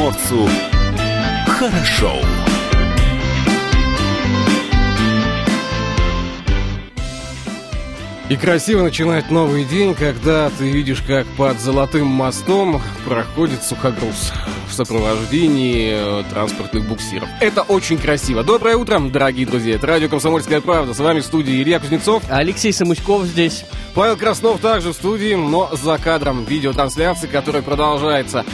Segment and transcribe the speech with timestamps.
[0.00, 0.48] приморцу
[1.46, 2.14] хорошо.
[8.30, 14.32] И красиво начинать новый день, когда ты видишь, как под золотым мостом проходит сухогруз
[14.70, 17.28] в сопровождении э, транспортных буксиров.
[17.40, 18.44] Это очень красиво.
[18.44, 19.74] Доброе утро, дорогие друзья.
[19.74, 20.94] Это радио «Комсомольская правда».
[20.94, 22.22] С вами в студии Илья Кузнецов.
[22.30, 23.64] Алексей Самуськов здесь.
[23.94, 28.44] Павел Краснов также в студии, но за кадром видеотрансляции, которая продолжается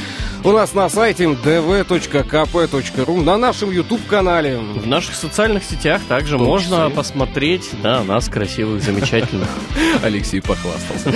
[0.47, 4.59] у нас на сайте dv.kp.ru, на нашем YouTube-канале.
[4.59, 9.49] В наших социальных сетях также можно посмотреть на нас красивых, замечательных.
[10.05, 11.13] Алексей похвастался.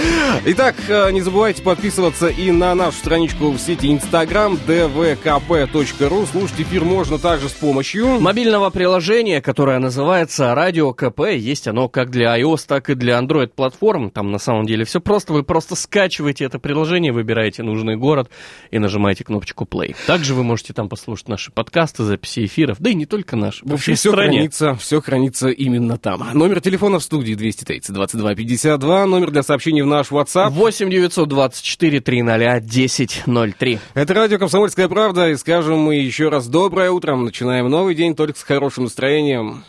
[0.46, 6.26] Итак, э, не забывайте подписываться и на нашу страничку в сети Instagram dvkp.ru.
[6.26, 8.20] Слушать эфир можно также с помощью...
[8.20, 11.20] Мобильного приложения, которое называется Радио КП.
[11.36, 14.09] Есть оно как для iOS, так и для Android-платформ.
[14.10, 15.32] Там на самом деле все просто.
[15.32, 18.30] Вы просто скачиваете это приложение, выбираете нужный город
[18.70, 19.96] и нажимаете нажимаете кнопочку play.
[20.06, 23.64] Также вы можете там послушать наши подкасты, записи эфиров, да и не только наши.
[23.64, 24.32] В общем, все стране.
[24.32, 26.26] хранится, все хранится именно там.
[26.34, 32.00] Номер телефона в студии 230 22 52, номер для сообщений в наш WhatsApp 8 924
[32.00, 33.78] 300 1003.
[33.94, 37.16] Это радио «Комсомольская правда», и скажем мы еще раз доброе утро.
[37.16, 39.64] Начинаем новый день только с хорошим настроением.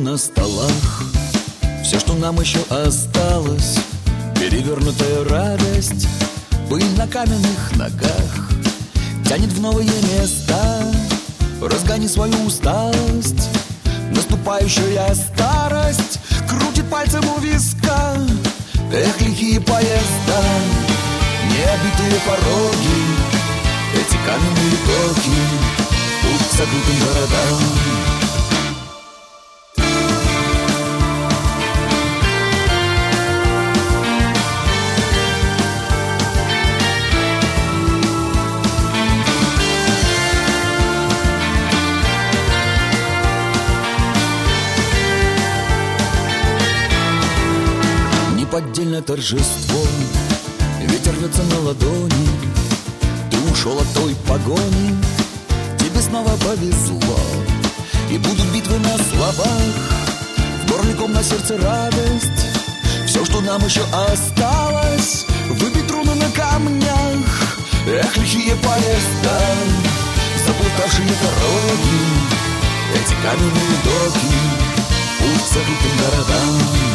[0.00, 1.02] На столах.
[1.84, 3.78] Все, что нам еще осталось
[4.34, 6.08] Перевернутая радость
[6.68, 8.50] Пыль на каменных ногах.
[9.28, 10.84] Тянет в новые места
[11.60, 13.50] Разгони свою усталость.
[14.14, 18.16] Наступающая старость Крутит пальцем у виска.
[18.92, 20.42] Эх, лихие поезда
[21.44, 23.02] Необитые пороги
[23.94, 25.36] Эти каменные токи
[26.22, 27.99] Путь к закрытым городам
[49.10, 49.82] торжество
[50.82, 52.28] Ветер рвется на ладони
[53.28, 54.96] Ты ушел от той погони.
[55.80, 57.18] Тебе снова повезло
[58.08, 59.74] И будут битвы на словах.
[60.62, 62.46] В горле ком на сердце радость
[63.06, 63.82] Все, что нам еще
[64.12, 65.26] осталось.
[65.48, 69.40] Выбить руны на камнях Эх, лихие поезда
[70.46, 72.00] Заплутавшие дороги
[72.94, 74.36] Эти каменные доки
[75.18, 76.89] Путь закрытым городам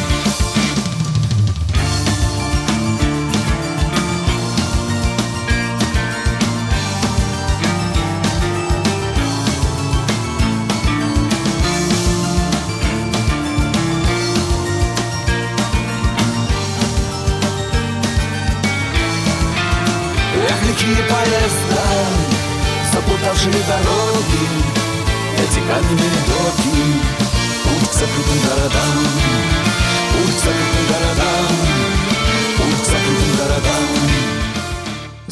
[20.85, 21.83] Легкие поезда,
[22.93, 24.45] запутавшие дороги
[25.39, 26.77] Эти каменные доки,
[27.63, 29.03] путь к закрытым городам
[30.13, 31.47] Путь к закрытым городам,
[32.57, 34.14] путь к закрытым городам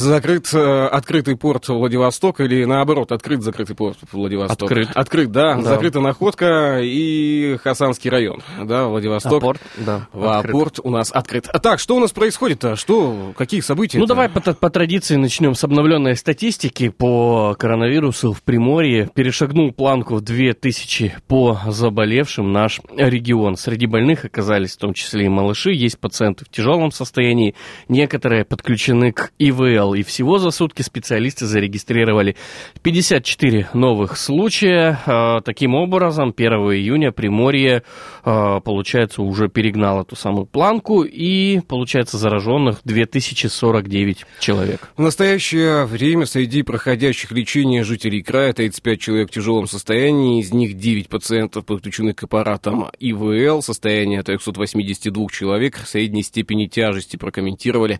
[0.03, 4.65] Закрыт э, открытый порт Владивостока или наоборот, открыт закрытый порт Владивостока?
[4.65, 4.89] Открыт.
[4.93, 5.55] Открыт, да.
[5.55, 5.61] да.
[5.61, 9.31] Закрыта находка и Хасанский район, да, Владивосток.
[9.31, 10.07] А порт, да.
[10.11, 11.47] А порт у нас открыт.
[11.47, 12.75] А так, что у нас происходит-то?
[12.75, 13.97] Что, какие события?
[13.97, 19.09] Ну, давай по, по традиции начнем с обновленной статистики по коронавирусу в Приморье.
[19.13, 23.55] Перешагнул планку в 2000 по заболевшим наш регион.
[23.55, 25.71] Среди больных оказались в том числе и малыши.
[25.71, 27.55] Есть пациенты в тяжелом состоянии.
[27.87, 32.35] Некоторые подключены к ИВЛ И всего за сутки специалисты зарегистрировали
[32.81, 34.99] 54 новых случая.
[35.05, 37.83] А, таким образом, 1 июня Приморье,
[38.23, 41.03] а, получается, уже перегнал эту самую планку.
[41.03, 44.89] И, получается, зараженных 2049 человек.
[44.97, 50.41] В настоящее время среди проходящих лечение жителей края 35 человек в тяжелом состоянии.
[50.41, 53.61] Из них 9 пациентов подключены к аппаратам ИВЛ.
[53.61, 57.99] Состояние 382 человек средней степени тяжести прокомментировали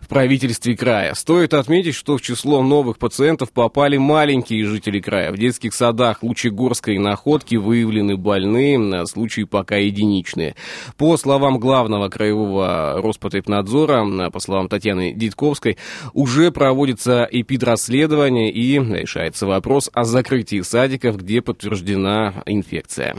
[0.00, 1.14] в правительстве края.
[1.34, 5.32] Стоит отметить, что в число новых пациентов попали маленькие жители края.
[5.32, 10.54] В детских садах Лучегорской находки выявлены больные, на случаи пока единичные.
[10.96, 15.76] По словам главного краевого Роспотребнадзора, по словам Татьяны Дитковской,
[16.12, 23.16] уже проводится эпидрасследование и решается вопрос о закрытии садиков, где подтверждена инфекция.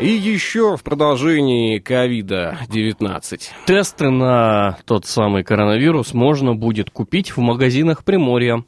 [0.00, 3.40] И еще в продолжении ковида-19.
[3.66, 8.64] Тесты на тот самый коронавирус можно будет купить в магазинах Приморья.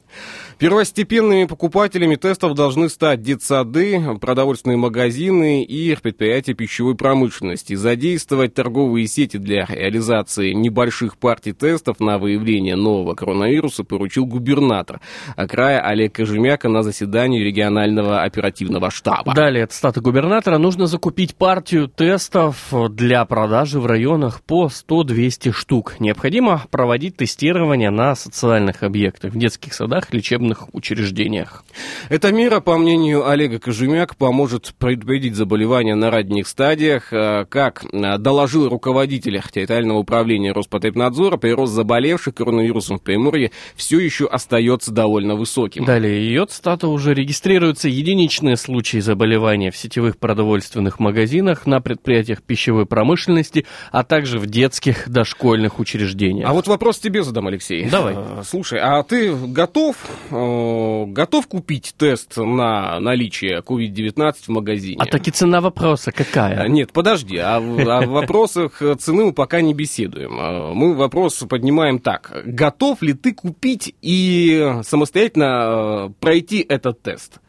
[0.59, 7.73] Первостепенными покупателями тестов должны стать детсады, продовольственные магазины и предприятия пищевой промышленности.
[7.73, 15.01] Задействовать торговые сети для реализации небольших партий тестов на выявление нового коронавируса поручил губернатор
[15.49, 19.33] края Олег Кожемяка на заседании регионального оперативного штаба.
[19.33, 25.95] Далее от стата губернатора нужно закупить партию тестов для продажи в районах по 100-200 штук.
[25.99, 31.63] Необходимо проводить тестирование на социальных объектах, в детских садах, лечебных лечебных учреждениях.
[32.09, 37.11] Эта мера, по мнению Олега Кожемяк, поможет предупредить заболевания на ранних стадиях.
[37.11, 44.25] Э, как э, доложил руководитель территориального управления Роспотребнадзора, прирост заболевших коронавирусом в Приморье все еще
[44.25, 45.85] остается довольно высоким.
[45.85, 52.85] Далее, ее стата уже регистрируются единичные случаи заболевания в сетевых продовольственных магазинах, на предприятиях пищевой
[52.85, 56.49] промышленности, а также в детских дошкольных учреждениях.
[56.49, 57.89] А вот вопрос тебе задам, Алексей.
[57.89, 58.15] Давай.
[58.15, 59.95] Э, слушай, а ты готов
[60.33, 64.97] готов купить тест на наличие COVID-19 в магазине?
[64.99, 66.65] А таки цена вопроса какая?
[66.65, 70.39] Э, нет, подожди, о, о вопросах цены мы пока не беседуем.
[70.39, 72.31] Э, мы вопрос поднимаем так.
[72.45, 77.39] Готов ли ты купить и самостоятельно пройти этот тест?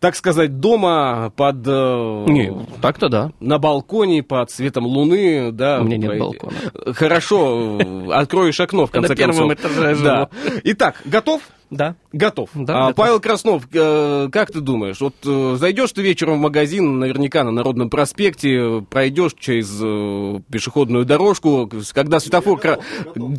[0.00, 1.66] Так сказать, дома под...
[1.66, 3.32] Не, так-то да.
[3.40, 5.80] На балконе под светом луны, да.
[5.80, 6.52] У меня нет балкона.
[6.94, 7.78] Хорошо,
[8.10, 10.28] откроешь окно в конце На первом этаже Да.
[10.64, 11.42] Итак, готов?
[11.70, 11.96] Да.
[12.12, 12.48] Готов.
[12.54, 12.96] Да, а, готов.
[12.96, 17.50] Павел Краснов, э, как ты думаешь, вот э, зайдешь ты вечером в магазин, наверняка на
[17.50, 22.58] Народном проспекте, пройдешь через э, пешеходную дорожку, когда светофор...
[22.58, 22.78] Кра...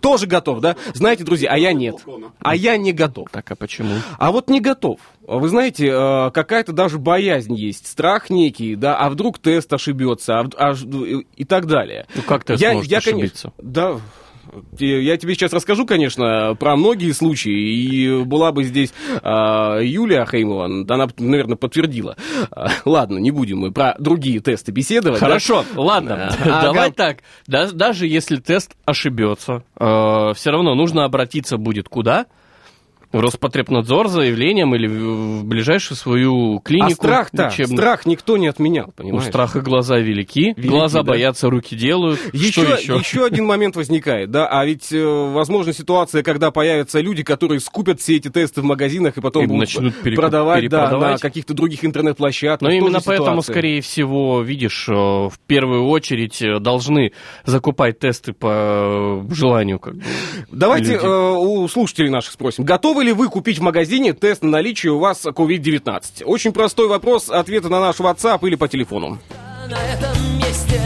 [0.01, 0.75] Тоже готов, да?
[0.93, 1.95] Знаете, друзья, а я нет.
[2.39, 3.29] А я не готов.
[3.31, 3.95] Так, а почему?
[4.19, 4.99] А вот не готов.
[5.37, 10.47] Вы знаете, э, какая-то даже боязнь есть, страх некий, да, а вдруг тест ошибется, а,
[10.57, 10.73] а,
[11.35, 12.07] и так далее.
[12.15, 13.53] Ну как тест я, может я, ошибиться?
[13.55, 14.01] Конечно, да,
[14.79, 18.91] я тебе сейчас расскажу, конечно, про многие случаи, и была бы здесь
[19.21, 22.15] а, Юлия Ахеймова, она, наверное, подтвердила.
[22.51, 25.19] А, ладно, не будем мы про другие тесты беседовать.
[25.19, 25.81] Хорошо, да?
[25.81, 26.95] ладно, а, давай ага.
[26.95, 27.17] так.
[27.47, 32.25] Да, даже если тест ошибется, э, все равно нужно обратиться будет куда?
[33.11, 37.77] В Роспотребнадзор с заявлением или в ближайшую свою клинику А страх-то, лечебную?
[37.77, 39.25] страх никто не отменял, У понимаешь?
[39.25, 41.05] страха глаза велики, Велики, глаза да.
[41.11, 42.19] боятся, руки делают.
[42.33, 42.95] Еще, Что еще?
[42.97, 47.99] еще один момент возникает, да, а ведь э, возможна ситуация, когда появятся люди, которые скупят
[47.99, 51.55] все эти тесты в магазинах и потом И будут начнут перекуп- продавать, да, на каких-то
[51.55, 52.61] других интернет-площадках.
[52.69, 53.53] Но именно поэтому, ситуация.
[53.53, 57.13] скорее всего, видишь, э, в первую очередь э, должны
[57.43, 59.79] закупать тесты по э, желанию.
[59.79, 60.03] Как бы,
[60.51, 61.05] Давайте люди.
[61.05, 64.99] э, у слушателей наших спросим, готовы ли вы купить в магазине тест на наличие у
[64.99, 66.23] вас COVID-19?
[66.25, 69.19] Очень простой вопрос, ответы на наш WhatsApp или по телефону.
[69.69, 70.81] На этом месте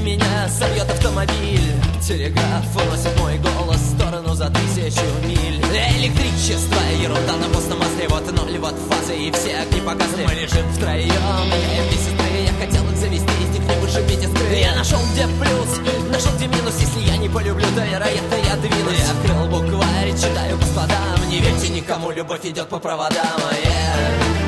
[0.00, 1.72] меня собьет автомобиль.
[2.06, 5.58] Телеграф уносит мой голос в сторону за тысячу миль.
[5.98, 10.66] Электричество, ерунда на постном масле Вот ноль, вот фазы и все огни погасли Мы лежим
[10.72, 15.78] втроем, я и Я хотел их завести, не вышибить искры Я нашел где плюс,
[16.10, 16.74] нашел где минус.
[16.80, 18.98] Если я не полюблю, то вероятно я двинусь.
[18.98, 23.16] Я открыл букварь, читаю по складам Не верьте никому, любовь идет по проводам.
[23.16, 24.38] Yeah.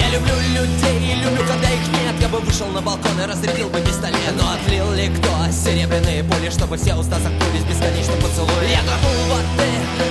[0.00, 2.20] Я люблю людей, люблю, когда их нет.
[2.20, 4.34] Я бы вышел на балкон и разрядил бы пистолет.
[4.36, 9.70] Но отлил ли кто серебряные пули Чтобы все уста закрылись бесконечно поцелуй Я глотнул воды,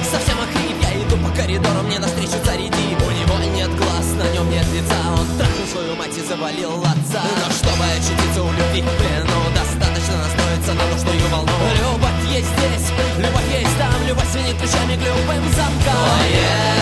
[0.10, 4.50] совсем охрип иду по коридору, мне навстречу царь Дип У него нет глаз, на нем
[4.50, 4.98] нет лица.
[5.18, 7.22] Он трахнул свою мать и завалил отца.
[7.22, 12.88] Но чтобы очутиться у любви в плену Достаточно настроиться на нужную волну Любовь есть здесь,
[13.18, 13.94] любовь есть там.
[14.08, 15.96] Любовь свинит ключами к любым замкам.
[15.96, 16.82] Oh, yeah.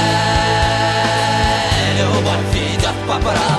[2.00, 3.59] Любовь идет по проводам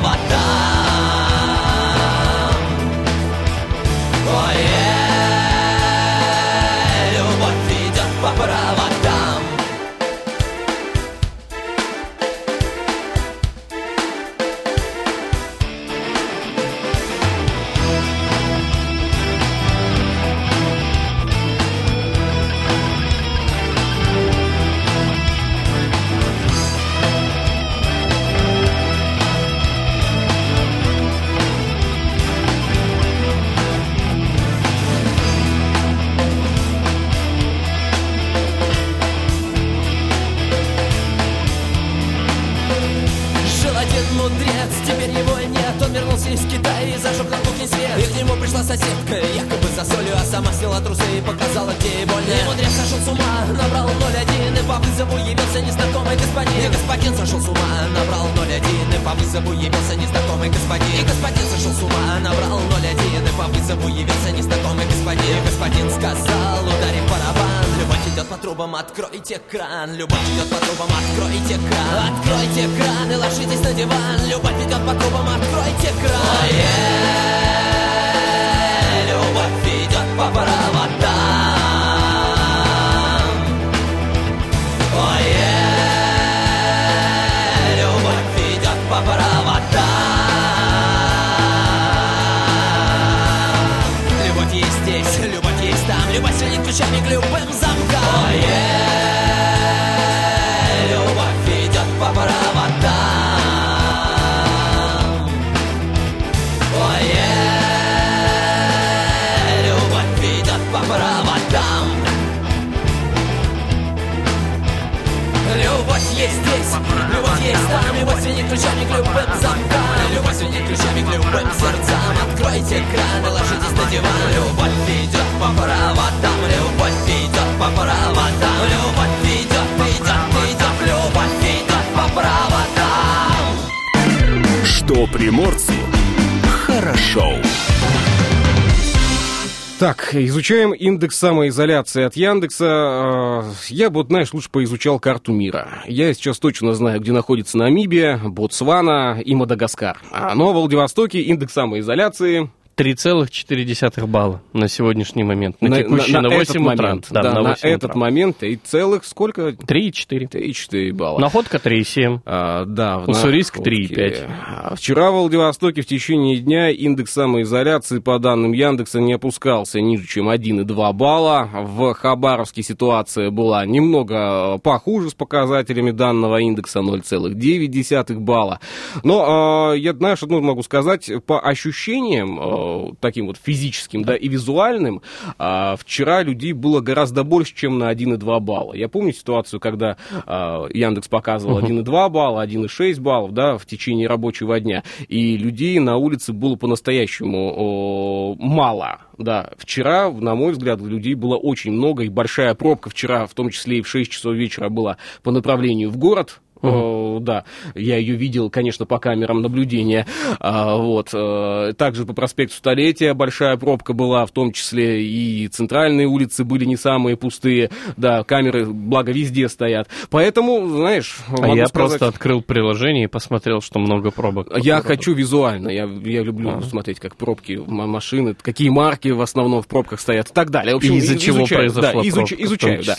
[140.13, 142.65] Изучаем индекс самоизоляции от Яндекса.
[142.67, 145.85] Э, Я бы, вот, знаешь, лучше поизучал карту мира.
[145.87, 149.99] Я сейчас точно знаю, где находится Намибия, Ботсвана и Мадагаскар.
[150.11, 152.51] А, Но в Владивостоке индекс самоизоляции
[152.81, 155.61] 3,4 балла на сегодняшний момент.
[155.61, 156.63] На, текущий на, 8 этот утра.
[156.63, 157.07] момент.
[157.11, 158.01] Да, на, на 8 этот утра.
[158.01, 159.49] момент и целых сколько?
[159.51, 160.31] 3,4.
[160.31, 161.19] 3,4 балла.
[161.19, 162.21] Находка 3,7.
[162.25, 163.95] А, да, Уссурийск находке.
[163.95, 164.31] 3,5.
[164.47, 170.07] А Вчера в Владивостоке в течение дня индекс самоизоляции, по данным Яндекса, не опускался ниже,
[170.07, 171.51] чем 1,2 балла.
[171.53, 178.59] В Хабаровске ситуация была немного похуже с показателями данного индекса 0,9 балла.
[179.05, 182.70] Но а, я, знаешь, одно могу сказать, по ощущениям, а,
[183.01, 185.03] таким вот физическим, да, и визуальным,
[185.39, 188.75] а, вчера людей было гораздо больше, чем на 1,2 балла.
[188.75, 189.97] Я помню ситуацию, когда
[190.27, 195.97] а, Яндекс показывал 1,2 балла, 1,6 баллов, да, в течение рабочего дня, и людей на
[195.97, 199.01] улице было по-настоящему мало.
[199.19, 203.51] Да, вчера, на мой взгляд, людей было очень много, и большая пробка вчера, в том
[203.51, 208.15] числе и в 6 часов вечера, была по направлению в город, Э, Да, я ее
[208.17, 210.07] видел, конечно, по камерам наблюдения.
[210.39, 211.11] А, Вот.
[211.13, 216.65] э, Также по проспекту Столетия большая пробка была, в том числе и центральные улицы были
[216.65, 217.71] не самые пустые.
[217.97, 219.89] Да, камеры, благо, везде стоят.
[220.11, 224.49] Поэтому, знаешь, А я сказать- просто открыл приложение и посмотрел, что много пробок.
[224.57, 224.89] я городу.
[224.89, 226.63] хочу визуально, я, я люблю А.
[226.63, 230.75] смотреть, как пробки машины, какие марки в основном в пробках стоят и так далее.
[230.75, 232.97] В общем, И из-за из- чего изучаю, произошла да, изуч- пробка изучаю, да.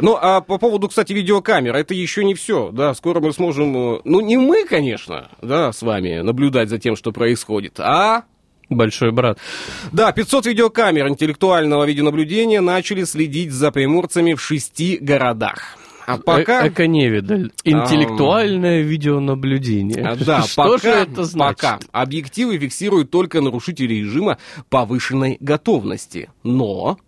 [0.00, 4.00] Ну, а по поводу, кстати, видеокамер, это еще не все, да, скоро мы сможем, э,
[4.04, 8.22] ну, не мы, конечно, да, с вами наблюдать за тем, что происходит, а
[8.70, 9.38] Большой брат.
[9.90, 15.76] да, 500 видеокамер интеллектуального видеонаблюдения начали следить за приморцами в шести городах.
[16.06, 16.64] А пока...
[16.64, 17.50] Э- Эко-невидаль.
[17.64, 20.04] Интеллектуальное видеонаблюдение.
[20.06, 21.56] А, Да, Что пока, же это значит?
[21.60, 24.38] пока объективы фиксируют только нарушители режима
[24.70, 26.30] повышенной готовности.
[26.44, 26.98] Но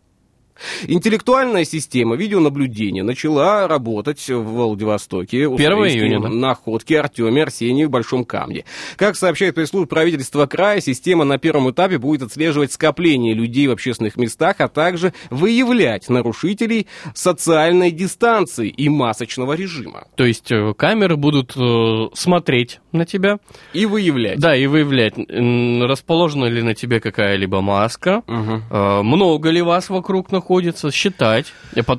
[0.86, 5.46] интеллектуальная система видеонаблюдения начала работать в Владивостоке.
[5.46, 6.28] 1 Уссурийске, июня, да.
[6.28, 8.64] находке Артеме Арсении в Большом Камне.
[8.96, 14.16] Как сообщает пресс-служба правительства края, система на первом этапе будет отслеживать скопление людей в общественных
[14.16, 20.04] местах, а также выявлять нарушителей социальной дистанции и масочного режима.
[20.16, 23.38] То есть э, камеры будут э, смотреть на тебя,
[23.72, 24.38] И выявлять.
[24.38, 30.53] да, и выявлять, расположена ли на тебе какая-либо маска, э, много ли вас вокруг находится,
[30.92, 31.52] считать,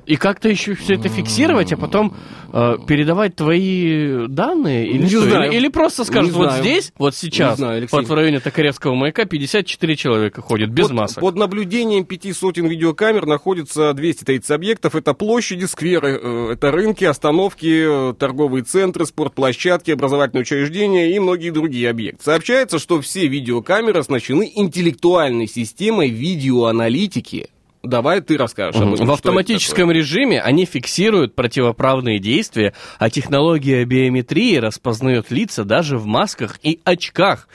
[0.05, 2.15] и, как-то еще все это фиксировать, а потом
[2.53, 5.21] э, передавать твои данные, или Не что?
[5.21, 5.51] знаю.
[5.51, 6.63] Или, или просто скажут, Не вот знаю.
[6.63, 7.95] здесь, вот сейчас, знаю, Алексей.
[7.95, 11.19] вот в районе Токаревского маяка 54 человека ходят без под, масок.
[11.21, 14.95] Под наблюдением пяти сотен видеокамер находится 230 объектов.
[14.95, 21.49] Это площади, скверы, э, это рынки, остановки, э, торговые центры, спортплощадки, образовательные учреждения и многие
[21.49, 22.23] другие объекты.
[22.23, 27.49] Сообщается, что все видеокамеры оснащены интеллектуальной системой видеоаналитики.
[27.85, 29.07] Давай ты расскажешь об этом.
[29.07, 36.59] В автоматическом режиме они фиксируют противоправные действия, а технология биометрии распознает лица даже в масках
[36.63, 37.47] и очках.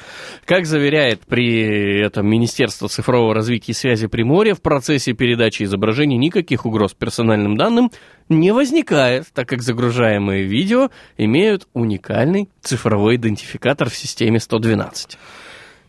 [0.44, 6.66] Как заверяет при этом Министерство цифрового развития и связи Приморья, в процессе передачи изображений никаких
[6.66, 7.90] угроз персональным данным
[8.28, 15.18] не возникает, так как загружаемые видео имеют уникальный цифровой идентификатор в системе 112.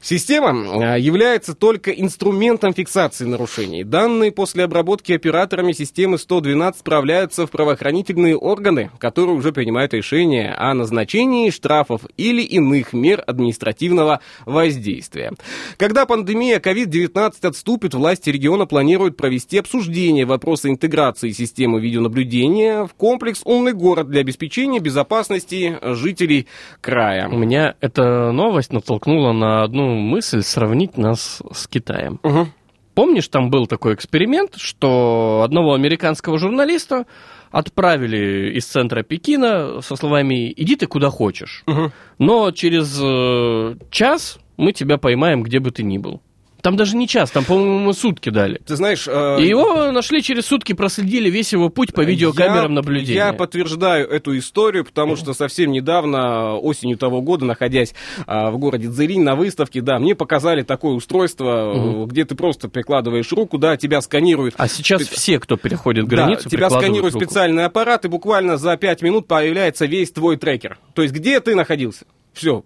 [0.01, 3.84] Система а, является только инструментом фиксации нарушений.
[3.84, 10.74] Данные после обработки операторами системы 112 справляются в правоохранительные органы, которые уже принимают решение о
[10.74, 15.34] назначении штрафов или иных мер административного воздействия.
[15.77, 23.41] Когда пандемия COVID-19 отступит, власти региона планируют провести обсуждение вопроса интеграции системы видеонаблюдения в комплекс
[23.46, 26.48] «Умный город» для обеспечения безопасности жителей
[26.81, 27.29] края.
[27.29, 32.20] У меня эта новость натолкнула на одну мысль сравнить нас с Китаем.
[32.24, 32.48] Угу.
[32.94, 37.06] Помнишь, там был такой эксперимент, что одного американского журналиста
[37.52, 41.64] отправили из центра Пекина со словами «иди ты куда хочешь».
[41.68, 41.92] Угу.
[42.20, 46.22] Но через э, час мы тебя поймаем, где бы ты ни был.
[46.62, 48.60] Там даже не час, там, по-моему, сутки дали.
[48.65, 49.08] Ты знаешь...
[49.08, 53.13] э, И его нашли через сутки, проследили весь его путь по видеокамерам я, наблюдения.
[53.15, 57.94] Я подтверждаю эту историю, потому что совсем недавно, осенью того года, находясь
[58.27, 62.70] а, в городе Цзилинь на выставке, да, мне показали такое устройство, э, где ты просто
[62.70, 64.53] прикладываешь руку, да, тебя сканируют.
[64.58, 67.25] А сейчас Ты- все, кто переходит Да, границу, тебя прикладывают сканирует руку.
[67.25, 70.77] специальный аппарат, и буквально за 5 минут появляется весь твой трекер.
[70.94, 72.06] То есть, где ты находился?
[72.34, 72.63] Все.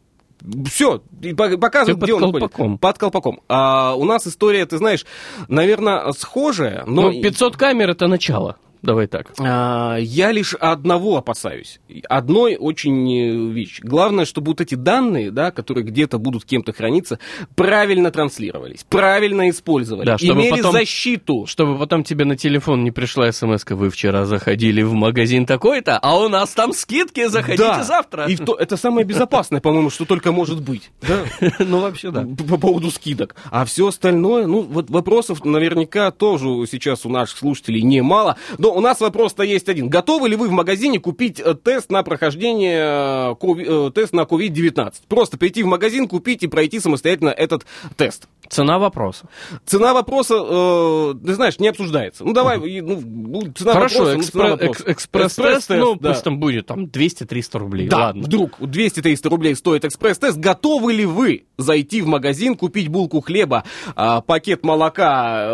[0.69, 1.01] Все,
[1.37, 2.77] показывают, где он колпаком.
[2.77, 3.41] Под колпаком.
[3.47, 5.05] А у нас история, ты знаешь,
[5.47, 7.11] наверное, схожая, но...
[7.11, 8.57] Ну, 500 камер это начало.
[8.85, 9.33] Давай так.
[9.39, 11.79] А, Я лишь одного опасаюсь.
[12.07, 13.79] Одной очень э, вещь.
[13.81, 17.19] Главное, чтобы вот эти данные, да, которые где-то будут кем-то храниться,
[17.55, 21.45] правильно транслировались, правильно использовали, Да, чтобы имели потом- защиту.
[21.47, 26.17] Чтобы потом тебе на телефон не пришла смс вы вчера заходили в магазин такой-то, а
[26.19, 27.83] у нас там скидки, заходите Да.
[27.83, 28.25] завтра.
[28.27, 30.91] И то- это самое безопасное, по-моему, что только может быть.
[31.59, 32.21] Ну, вообще, да.
[32.37, 33.35] По по поводу скидок.
[33.51, 38.37] А все остальное, ну, вот вопросов наверняка тоже сейчас у наших слушателей немало.
[38.57, 39.89] Но у нас вопрос-то есть один.
[39.89, 44.93] Готовы ли вы в магазине купить э, тест на прохождение, э, э, тест на COVID-19?
[45.07, 47.65] Просто прийти в магазин, купить и пройти самостоятельно этот
[47.95, 48.27] тест.
[48.49, 49.27] Цена вопроса.
[49.65, 52.23] Цена вопроса, э, ты знаешь, не обсуждается.
[52.23, 56.09] Ну, давай, ну, ну, цена Хорошо, вопроса, ну, экспре- экс- экспресс-тест, ну, да.
[56.11, 58.23] пусть там будет там 200-300 рублей, Да, ладно.
[58.23, 60.37] вдруг 200-300 рублей стоит экспресс-тест.
[60.37, 63.63] Готовы ли вы зайти в магазин, купить булку хлеба,
[63.95, 65.45] а, пакет молока,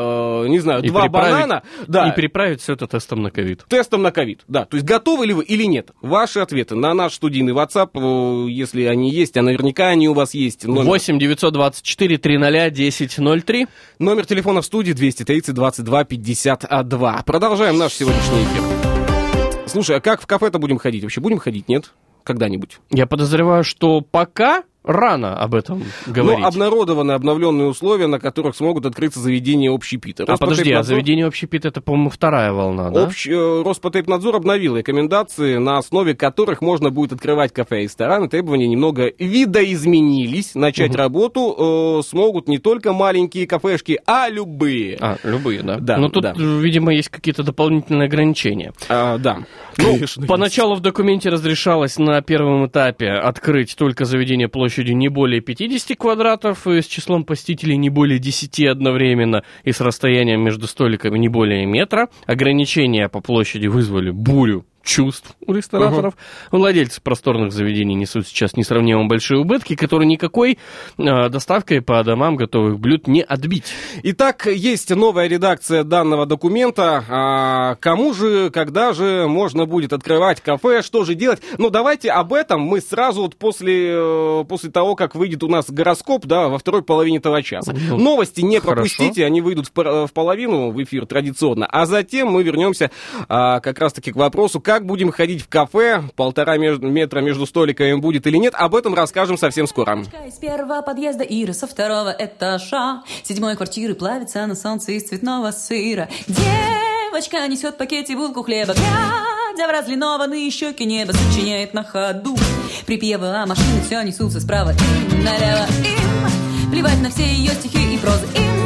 [0.43, 1.63] э, не знаю, И два банана?
[1.87, 3.65] Да, И переправить все это тестом на ковид.
[3.67, 4.41] тестом на ковид.
[4.47, 5.91] Да, то есть готовы ли вы или нет?
[6.01, 10.33] Ваши ответы на наш студийный WhatsApp, э, если они есть, а наверняка они у вас
[10.33, 10.65] есть.
[10.65, 13.67] Номер, 8 924 300 1003.
[13.99, 17.23] номер телефона в студии 230 22 52.
[17.25, 19.67] Продолжаем наш сегодняшний эфир.
[19.67, 21.03] Слушай, а как в кафе-то будем ходить?
[21.03, 21.93] Вообще будем ходить, нет?
[22.23, 22.79] Когда-нибудь?
[22.89, 26.39] Я подозреваю, что пока рано об этом говорить.
[26.41, 30.23] Ну, обнародованы обновленные условия, на которых смогут открыться заведения общепита.
[30.27, 33.05] а подожди, а Роспотребнадзор- заведение общепит это, по-моему, вторая волна, да?
[33.07, 38.27] Общ- э, Роспотребнадзор обновил рекомендации, на основе которых можно будет открывать кафе и рестораны.
[38.27, 40.55] Требования немного видоизменились.
[40.55, 40.97] Начать Мгм.
[40.97, 44.97] работу э, смогут не только маленькие кафешки, а любые.
[44.99, 45.77] А, любые, да?
[45.79, 46.33] Да, Но тут, да.
[46.33, 48.73] видимо, есть какие-то дополнительные ограничения.
[48.89, 49.39] А, да.
[49.77, 55.41] Ну, Конечно, поначалу в документе разрешалось на первом этапе открыть только заведение площадью не более
[55.41, 61.17] 50 квадратов и с числом посетителей не более 10 одновременно и с расстоянием между столиками
[61.19, 62.09] не более метра.
[62.25, 66.15] Ограничения по площади вызвали бурю чувств у рестораторов.
[66.51, 70.57] Владельцы просторных заведений несут сейчас несравнимо большие убытки, которые никакой
[70.97, 73.73] э, доставкой по домам готовых блюд не отбить.
[74.03, 77.03] Итак, есть новая редакция данного документа.
[77.09, 81.41] А, кому же, когда же можно будет открывать кафе, что же делать?
[81.57, 85.69] Ну, давайте об этом мы сразу вот после, э, после того, как выйдет у нас
[85.69, 87.73] гороскоп, да, во второй половине этого часа.
[87.73, 88.75] Ну, Новости не хорошо.
[88.75, 91.65] пропустите, они выйдут в, пор- в половину в эфир традиционно.
[91.65, 92.91] А затем мы вернемся
[93.27, 98.25] а, как раз-таки к вопросу, как будем ходить в кафе, полтора метра между столиками будет
[98.25, 98.53] или нет.
[98.55, 100.01] Об этом расскажем совсем скоро.
[100.25, 103.03] Из первого подъезда Иры со второго этажа.
[103.23, 106.07] Седьмой квартиры плавится на солнце из цветного сыра.
[106.25, 108.73] Девочка несет пакете булку хлеба.
[108.73, 112.37] Глядя в разлинованные щеки неба Сочиняет на ходу.
[112.85, 115.67] Припевы, а машины все несутся справа и налево.
[115.83, 118.25] Им плевать на все ее стихи и прозы.
[118.37, 118.60] Им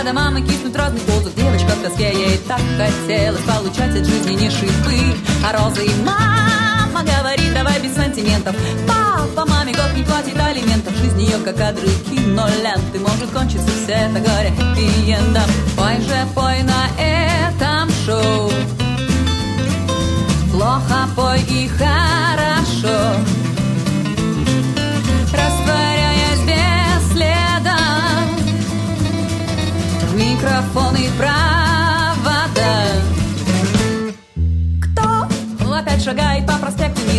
[0.00, 1.34] бы по домам и киснуть в разных позах.
[1.34, 5.84] Девочка в тоске, ей так хотелось Получать от жизни не шипы, а розы.
[5.84, 8.54] И мама говорит, давай без сантиментов.
[8.86, 10.94] Папа маме год не платит алиментов.
[10.96, 15.29] Жизнь ее как кадры киноленты Может кончиться все это горе хэппи-эндом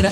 [0.01, 0.11] мира?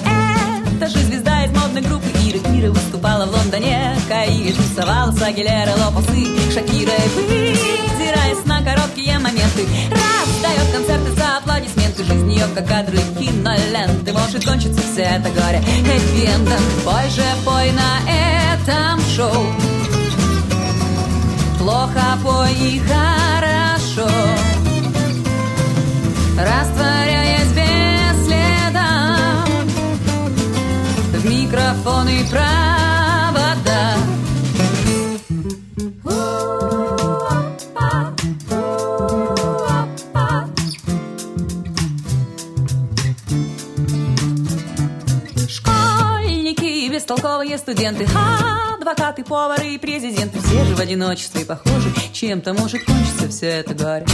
[0.76, 6.12] Это же звезда из модной группы Иры Шакира выступала в Лондоне, Каири тусовался, Агилера лопался,
[6.54, 6.94] Шакира.
[7.16, 14.82] Выдираясь на короткие моменты, раздает концерты за аплодисменты, жизнь ее как кадры киноленты, может кончиться
[14.82, 16.62] все это горе хэппи-эндом.
[16.86, 19.46] Пой же, пой на этом шоу,
[21.58, 24.10] плохо пой и хорошо,
[26.38, 27.39] растворяясь
[31.20, 33.96] в микрофон и провода.
[45.48, 48.08] Школьники бестолковые студенты,
[48.80, 54.06] адвокаты, повары и президенты, все же в одиночестве похожи, чем-то может кончиться все это горе.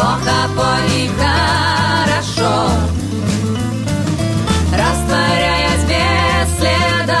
[0.00, 2.70] Плохо пой и хорошо,
[4.72, 7.20] растворяясь без следа,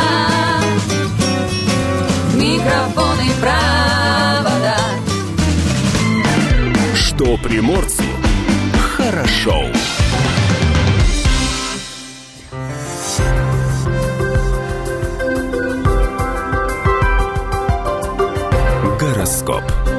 [2.34, 4.78] микрофон провода.
[6.94, 8.04] Что приморцу
[8.96, 9.66] хорошо.
[18.98, 19.89] Гороскоп.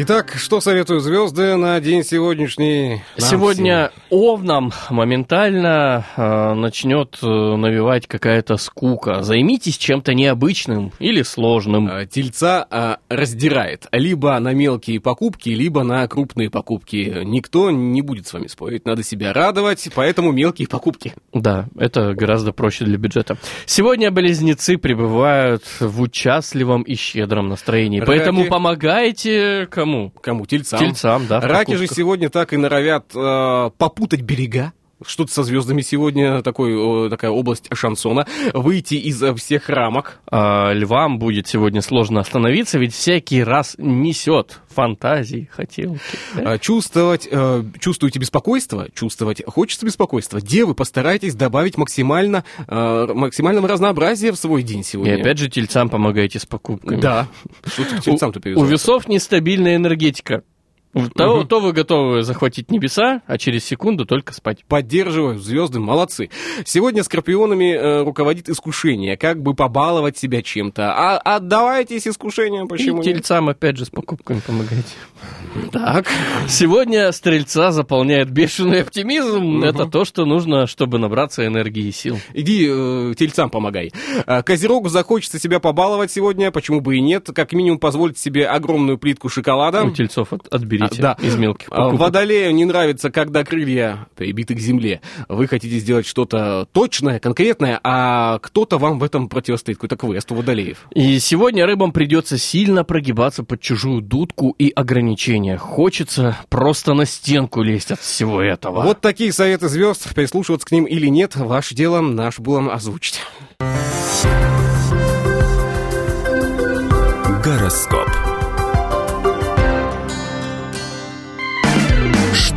[0.00, 3.02] Итак, что советуют звезды на день сегодняшний?
[3.18, 9.24] нам Сегодня овнам моментально э, начнет э, навевать какая-то скука.
[9.24, 11.88] Займитесь чем-то необычным или сложным.
[11.88, 11.96] всем?
[11.96, 17.22] А, Тельца а, раздирает либо на мелкие покупки, либо на крупные покупки.
[17.24, 21.12] Никто не будет с вами спорить, надо себя радовать, поэтому мелкие покупки.
[21.32, 23.36] Да, это гораздо проще для бюджета.
[23.66, 27.98] Сегодня близнецы пребывают в участливом и щедром настроении.
[27.98, 28.06] Раки.
[28.06, 29.87] Поэтому помогайте кому?
[30.20, 30.46] Кому?
[30.46, 30.78] Тельцам.
[30.78, 31.40] Тельцам, да.
[31.40, 34.72] Раки же сегодня так и норовят э, попутать берега.
[35.06, 38.26] Что-то со звездами сегодня, такой, такая область шансона.
[38.52, 40.20] Выйти из э, всех рамок.
[40.30, 46.00] А, львам будет сегодня сложно остановиться, ведь всякий раз несет фантазии, хотелки.
[46.34, 46.54] да?
[46.54, 50.40] Э, Чувствовать, э, чувствуете беспокойство, чувствовать хочется беспокойства.
[50.40, 55.14] Девы, постарайтесь добавить максимально, э, максимального разнообразия в свой день И сегодня.
[55.20, 57.00] опять же тельцам помогаете с покупками.
[57.00, 57.28] Да.
[57.66, 60.42] Что ты к тельцам-то У весов нестабильная энергетика.
[61.14, 64.64] То, то вы готовы захватить небеса, а через секунду только спать.
[64.66, 66.30] Поддерживаю, звезды, молодцы.
[66.64, 70.92] Сегодня скорпионами э, руководит искушение, как бы побаловать себя чем-то.
[70.92, 73.16] А отдавайтесь искушениям, почему И нет?
[73.16, 74.84] тельцам опять же с покупками помогайте.
[75.72, 76.06] Так.
[76.46, 79.62] Сегодня стрельца заполняет бешеный оптимизм.
[79.62, 82.18] Это то, что нужно, чтобы набраться энергии и сил.
[82.32, 83.92] Иди э, тельцам помогай.
[84.26, 87.28] А, Козерогу захочется себя побаловать сегодня, почему бы и нет.
[87.34, 89.84] Как минимум позволить себе огромную плитку шоколада.
[89.84, 91.16] У тельцов от- отберите А, да.
[91.20, 92.00] из мелких А, покупок.
[92.00, 95.00] Водолею не нравится, когда крылья прибиты к земле.
[95.28, 100.34] Вы хотите сделать что-то точное, конкретное, а кто-то вам в этом противостоит, какой-то квест у
[100.34, 100.86] водолеев.
[100.94, 105.56] И сегодня рыбам придется сильно прогибаться под чужую дудку и ограничения.
[105.56, 108.82] Хочется просто на стенку лезть от всего этого.
[108.82, 110.14] Вот такие советы звезд.
[110.14, 113.20] Прислушиваться к ним или нет, ваше дело, наш было озвучить.
[117.44, 118.27] Гороскоп.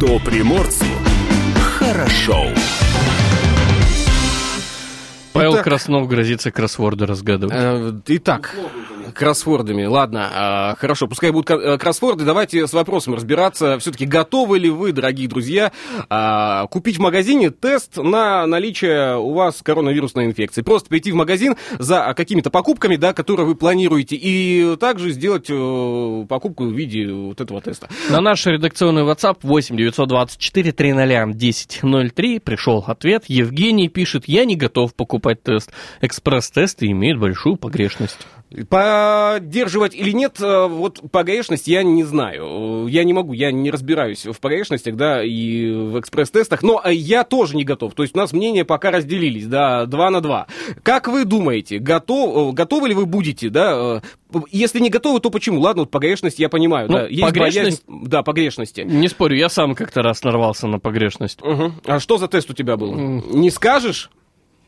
[0.01, 0.85] Что приморцу
[1.77, 2.47] хорошо.
[5.31, 5.63] Павел Итак.
[5.63, 7.55] Краснов грозится кроссворды разгадывать.
[7.55, 8.55] Э, Итак,
[9.11, 9.85] кроссвордами.
[9.85, 12.25] Ладно, а, хорошо, пускай будут э, кроссворды.
[12.25, 13.77] Давайте с вопросом разбираться.
[13.79, 15.71] Все-таки готовы ли вы, дорогие друзья,
[16.09, 20.61] а, купить в магазине тест на наличие у вас коронавирусной инфекции?
[20.61, 26.25] Просто прийти в магазин за какими-то покупками, да, которые вы планируете, и также сделать э,
[26.27, 27.89] покупку в виде вот этого теста.
[28.09, 33.25] На наш редакционный WhatsApp 8 924 300 1003 пришел ответ.
[33.27, 35.71] Евгений пишет, я не готов покупать тест.
[36.01, 38.19] Экспресс-тесты имеют большую погрешность.
[38.69, 42.87] Поддерживать или нет, э, вот погрешность я не знаю.
[42.87, 47.23] Я не могу, я не разбираюсь в погрешностях, да, и в экспресс-тестах, но э, я
[47.23, 47.93] тоже не готов.
[47.93, 50.47] То есть у нас мнения пока разделились, да, два на два.
[50.83, 54.01] Как вы думаете, готов, э, готовы ли вы будете, да?
[54.51, 55.59] Если не готовы, то почему?
[55.59, 57.07] Ладно, вот погрешность я понимаю, Ну, да.
[57.07, 58.81] Есть погрешность- боязнь- да, погрешности.
[58.81, 61.41] Не спорю, я сам как-то раз нарвался на погрешность.
[61.41, 61.75] Мгм.
[61.85, 62.93] А что за тест у тебя был?
[62.95, 64.09] Не скажешь?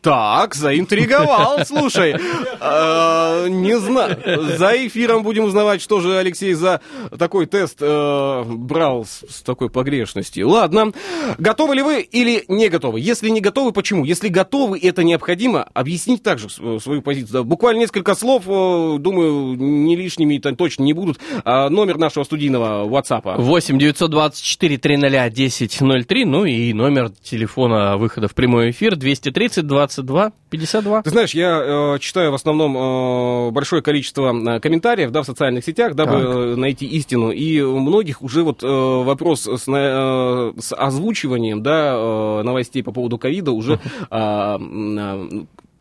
[0.03, 2.15] Так, заинтриговал, слушай.
[2.59, 4.17] Э, Не знаю.
[4.57, 6.81] За эфиром будем узнавать, что же Алексей за
[7.17, 10.49] такой тест э, брал с с такой погрешностью.
[10.49, 10.91] Ладно.
[11.37, 12.99] Готовы ли вы или не готовы?
[12.99, 14.03] Если не готовы, почему?
[14.05, 17.33] Если готовы, это необходимо, объяснить также свою позицию.
[17.33, 21.19] Да, Буквально несколько слов, э, думаю, не лишними то- точно не будут.
[21.45, 23.35] А, Номер нашего студийного WhatsApp.
[23.41, 29.65] 8 924 300 1003, ну и номер телефона выхода в прямой эфир 230
[30.01, 31.01] 22 52.
[31.01, 35.65] Ты знаешь, я э, читаю в основном э, большое количество э, комментариев да, в социальных
[35.65, 36.21] сетях, дабы Так.
[36.21, 37.31] э, найти истину.
[37.31, 42.91] И у многих уже вот э, вопрос с, э, с озвучиванием да, э, новостей по
[42.91, 43.79] поводу ковида уже...
[44.11, 44.59] а,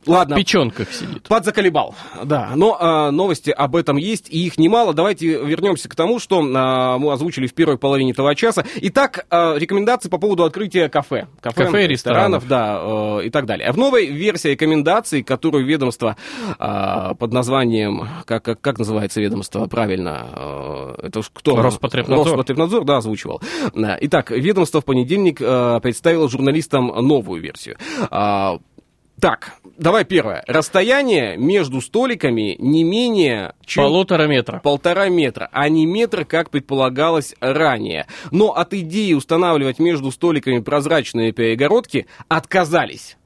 [0.06, 1.28] а, В Ладно, печенках сидит.
[1.28, 2.52] Подзаколебал, да.
[2.54, 4.94] Но а, новости об этом есть, и их немало.
[4.94, 8.64] Давайте вернемся к тому, что а, мы озвучили в первой половине этого часа.
[8.76, 11.28] Итак, а, рекомендации по поводу открытия кафе.
[11.40, 12.46] Кафе и ресторанов.
[12.48, 13.70] да, э, и так далее.
[13.72, 16.16] В новой версии рекомендаций, которую ведомство
[16.58, 20.26] а, под названием, как, как, как называется ведомство правильно?
[20.32, 21.56] Э, Это ж кто?
[21.56, 22.26] Роспотребнадзор.
[22.26, 23.40] Роспотребнадзор, да, озвучивал.
[23.74, 27.76] Итак, ведомство в понедельник э, представило журналистам новую версию.
[28.10, 28.58] А,
[29.22, 30.42] так, давай первое.
[30.48, 34.58] Расстояние между столиками не менее чем Полутора метра.
[34.58, 38.08] полтора метра, а не метр, как предполагалось ранее.
[38.32, 43.16] Но от идеи устанавливать между столиками прозрачные перегородки отказались.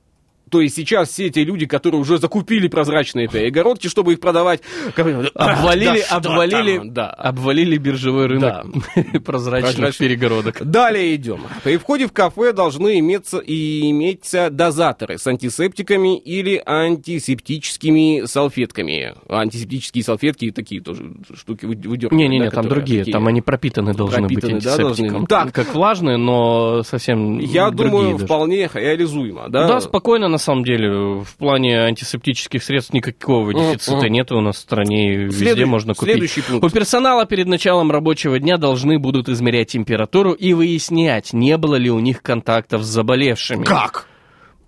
[0.50, 4.60] То есть сейчас все эти люди, которые уже закупили прозрачные перегородки, чтобы их продавать...
[4.96, 7.10] говорят, «Ах, Обвалили, да обвалили, там?» Да.
[7.10, 8.66] обвалили биржевой рынок
[9.24, 9.98] прозрачных Прозрачных.
[9.98, 10.62] перегородок.
[10.70, 11.40] Далее идем.
[11.64, 19.14] При входе в кафе должны иметься и иметься дозаторы с антисептиками или антисептическими салфетками.
[19.28, 22.12] Антисептические салфетки такие тоже штуки вы- выдергивают.
[22.12, 23.12] Не-не-не, да, там другие, такие.
[23.12, 25.26] там они пропитаны должны Пропитаны, быть да, должны антисептиком.
[25.26, 25.52] Так.
[25.52, 28.26] Как влажные, но совсем Я другие думаю, даже.
[28.26, 29.66] вполне реализуемо, да?
[29.66, 30.88] Да, спокойно, на самом деле.
[31.22, 35.94] В плане антисептических средств никакого дефицита нет у нас в стране, и везде Следующий- можно
[35.94, 36.38] купить.
[36.62, 41.90] У персонала перед началом рабочего дня должны будут измерять температуру и выяснять, не было ли
[41.90, 43.64] у них контактов с заболевшими.
[43.64, 44.06] Как?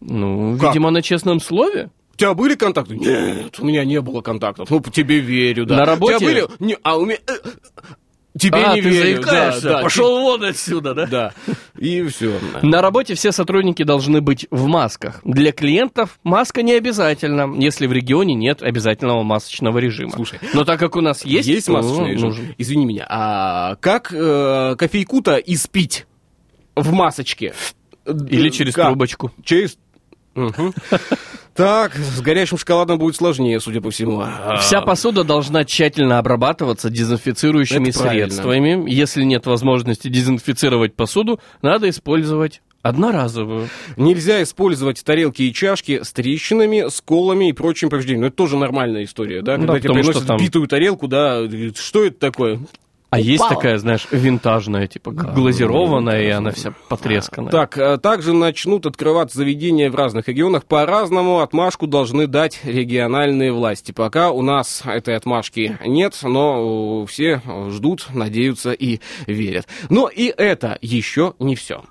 [0.00, 0.68] Ну, Как?
[0.70, 1.90] видимо, на честном слове.
[2.14, 2.96] У тебя были контакты?
[2.96, 4.68] Нет, у меня не было контактов.
[4.70, 5.76] Ну, тебе верю, да.
[5.76, 6.16] На работе?
[6.16, 6.46] У тебя были?
[6.58, 7.18] Не, а у меня...
[8.38, 9.22] Тебе а, не ты верю.
[9.22, 9.62] заикаешься?
[9.62, 11.06] Да, да, Пошел вон отсюда, да?
[11.06, 11.32] Да.
[11.78, 12.38] И все.
[12.62, 15.20] На работе все сотрудники должны быть в масках.
[15.24, 20.12] Для клиентов маска не обязательна, если в регионе нет обязательного масочного режима.
[20.12, 22.28] Слушай, Но так как у нас есть, Есть масочный режим?
[22.28, 22.54] нужен.
[22.58, 26.06] Извини меня, а как э, кофейку-то испить
[26.76, 27.54] в масочке?
[28.06, 28.86] Или через Как?
[28.86, 29.32] трубочку.
[29.44, 29.76] Через...
[31.54, 34.20] Так, с горячим шоколадом будет сложнее, судя по всему.
[34.22, 38.26] А, Вся посуда должна тщательно обрабатываться дезинфицирующими Это правильно.
[38.30, 38.88] средствами.
[38.88, 43.68] Если нет возможности дезинфицировать посуду, надо использовать одноразовую.
[43.96, 48.20] Нельзя использовать тарелки и чашки с трещинами, сколами и прочим повреждением.
[48.20, 49.56] Ну, это тоже нормальная история, да?
[49.58, 51.40] Ну Когда да, тебе что приносят там- битую тарелку, да,
[51.74, 52.60] что это такое?
[53.10, 57.50] А есть такая, знаешь, винтажная, типа глазированная, и она вся потресканная.
[57.50, 60.66] Так, а также начнут открываться заведения в разных регионах.
[60.66, 63.92] По-разному отмашку должны дать региональные власти.
[63.92, 67.40] Пока у нас этой отмашки нет, но э, все
[67.70, 69.66] ждут, надеются и верят.
[69.88, 71.84] Но и это еще не все.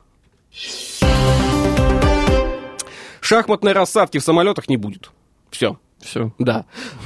[3.21, 5.09] Шахматной рассадки в самолетах не будет.
[5.49, 5.79] Все.
[6.01, 6.31] Все.
[6.37, 6.65] Да,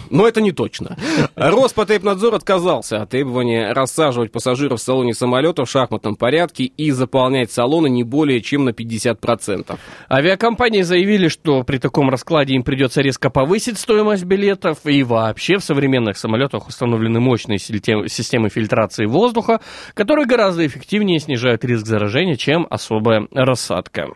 [0.10, 0.98] но это не точно.
[1.36, 7.90] Роспотребнадзор отказался от требования рассаживать пассажиров в салоне самолета в шахматном порядке и заполнять салоны
[7.90, 9.78] не более чем на 50%.
[10.10, 15.64] Авиакомпании заявили, что при таком раскладе им придется резко повысить стоимость билетов, и вообще в
[15.64, 19.62] современных самолетах установлены мощные системы фильтрации воздуха,
[19.94, 24.10] которые гораздо эффективнее снижают риск заражения, чем особая рассадка.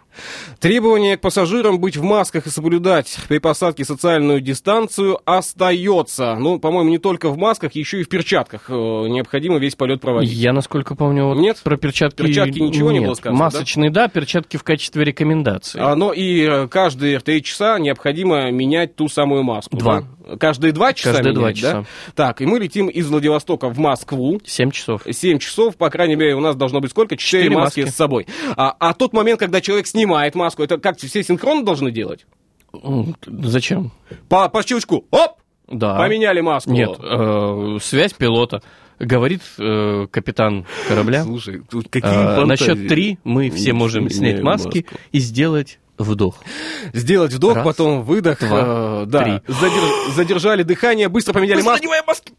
[0.60, 6.36] Требование к пассажирам быть в масках и соблюдать при посадке социальную дистанцию остается.
[6.36, 10.32] Ну, по-моему, не только в масках, еще и в перчатках э, необходимо весь полет проводить.
[10.32, 11.62] Я, насколько помню, вот Нет?
[11.64, 12.24] про перчатки...
[12.24, 13.08] Перчатки ничего не нет.
[13.08, 13.46] было сказано, да?
[13.46, 14.08] Масочные, да?
[14.08, 15.80] перчатки в качестве рекомендации.
[15.82, 19.78] А, но и э, каждые три часа необходимо менять ту самую маску.
[19.78, 20.02] Два.
[20.02, 20.08] да?
[20.40, 21.70] Каждые два часа Каждые два менять, да?
[21.72, 21.86] часа.
[22.16, 24.40] Так, и мы летим из Владивостока в Москву.
[24.46, 25.04] Семь часов.
[25.10, 27.16] 7 часов, по крайней мере, у нас должно быть сколько?
[27.16, 27.92] 4 Четыре маски, маски.
[27.94, 28.28] с собой.
[28.58, 32.26] А, а тот момент, когда человек снимает маску, это как все синхронно должны делать?
[33.26, 33.92] Зачем?
[34.30, 35.98] По, по щелчку, оп, Да.
[35.98, 36.72] поменяли маску.
[36.72, 38.62] Нет, э, связь пилота.
[38.98, 41.24] Говорит э, капитан корабля.
[41.24, 45.00] Слушай, тут э, какие на счет три мы все можем снять маски маску.
[45.12, 46.36] и сделать вдох.
[46.94, 48.40] Сделать вдох, Раз, потом выдох.
[48.40, 49.24] два, э, да.
[49.24, 49.32] три.
[49.48, 51.88] Задер- задержали дыхание, быстро поменяли маску.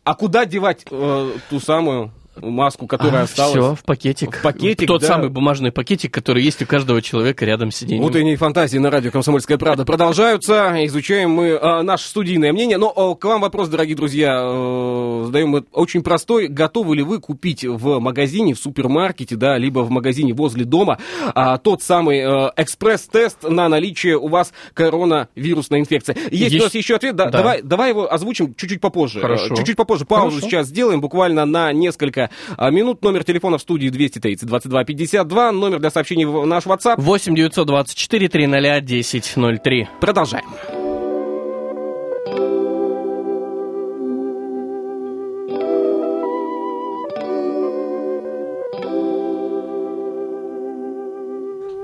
[0.05, 2.13] А куда девать э, ту самую?
[2.41, 3.53] Маску, которая осталась.
[3.53, 4.37] Все, в пакетик.
[4.37, 5.07] В пакетик, Тот да.
[5.07, 8.05] самый бумажный пакетик, который есть у каждого человека рядом с сиденьем.
[8.05, 10.73] Утренние фантазии на радио «Комсомольская правда» продолжаются.
[10.87, 12.79] Изучаем мы э, наше студийное мнение.
[12.79, 16.49] Но э, к вам вопрос, дорогие друзья, э, задаем мы очень простой.
[16.49, 20.99] Готовы ли вы купить в магазине, в супермаркете, да, либо в магазине возле дома
[21.35, 26.17] а, тот самый э, экспресс-тест на наличие у вас коронавирусной инфекции?
[26.31, 27.17] Есть, Есть- у нас еще ответ?
[27.17, 27.39] Да, Да.
[27.39, 29.21] Давай, давай его озвучим чуть-чуть попозже.
[29.21, 29.55] Хорошо.
[29.55, 30.05] Э, Чуть-чуть попозже.
[30.05, 30.47] Паузу Хорошо.
[30.47, 32.26] сейчас сделаем, буквально на несколько
[32.57, 33.03] а, минут.
[33.03, 35.53] Номер телефона в студии 230 22 52.
[35.53, 36.95] Номер для сообщений в наш WhatsApp.
[36.99, 39.89] 8 924 300 1003.
[40.01, 40.47] Продолжаем.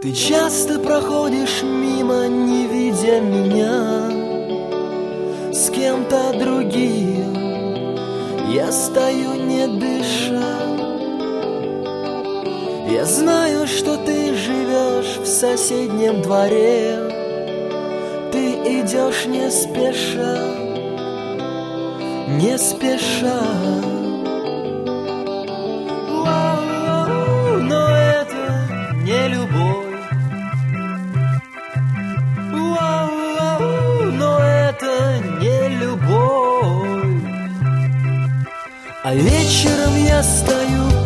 [0.03, 4.11] Ты часто проходишь мимо, не видя меня
[5.53, 7.42] С кем-то другим
[8.49, 10.83] Я стою, не дыша.
[12.91, 16.99] Я знаю, что ты живешь в соседнем дворе.
[18.33, 20.39] Ты идешь не спеша
[22.41, 23.43] Не спеша.
[27.71, 28.43] Но это
[29.05, 29.93] не любовь.
[34.19, 34.93] Но это
[35.41, 36.62] не любовь.
[39.05, 41.02] А вечером я стою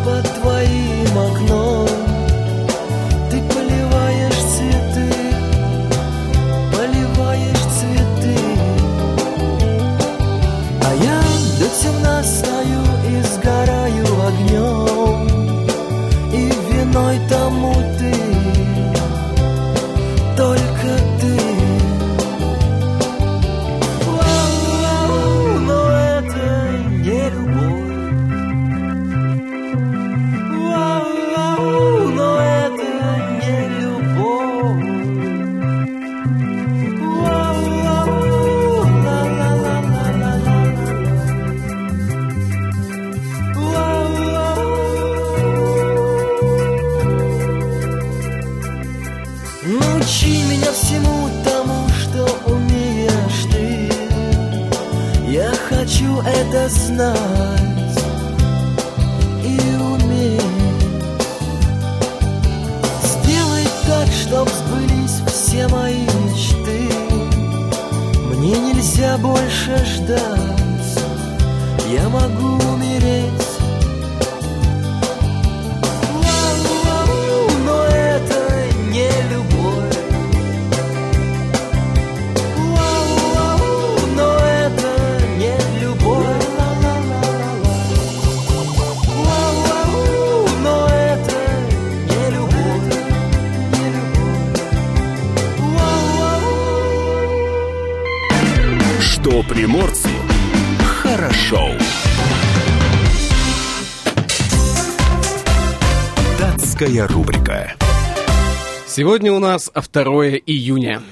[108.97, 110.01] Сегодня у нас 2
[110.47, 111.03] июня.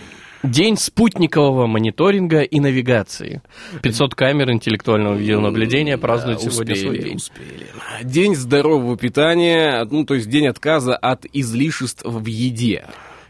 [0.41, 3.43] День спутникового мониторинга и навигации.
[3.83, 7.17] 500 камер интеллектуального видеонаблюдения празднуют сегодня свой день.
[7.17, 7.67] успели.
[8.01, 12.87] День здорового питания, ну, то есть день отказа от излишеств в еде.